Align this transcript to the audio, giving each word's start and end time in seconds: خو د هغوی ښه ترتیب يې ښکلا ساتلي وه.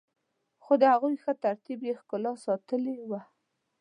خو 0.63 0.73
د 0.81 0.83
هغوی 0.93 1.15
ښه 1.23 1.31
ترتیب 1.43 1.79
يې 1.87 1.93
ښکلا 1.99 2.33
ساتلي 2.45 2.95
وه. 3.09 3.21